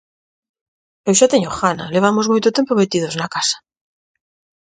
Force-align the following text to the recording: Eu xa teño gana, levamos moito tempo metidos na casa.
Eu 1.09 1.13
xa 1.19 1.27
teño 1.33 1.49
gana, 1.59 1.91
levamos 1.95 2.25
moito 2.31 2.53
tempo 2.57 2.79
metidos 2.81 3.13
na 3.19 3.27
casa. 3.35 3.57